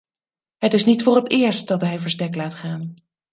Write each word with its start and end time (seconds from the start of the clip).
Het 0.57 0.73
is 0.73 0.85
niet 0.85 1.03
voor 1.03 1.15
het 1.15 1.31
eerst 1.31 1.67
dat 1.67 1.81
hij 1.81 1.99
verstek 1.99 2.35
laat 2.35 2.53
gaan. 2.55 2.93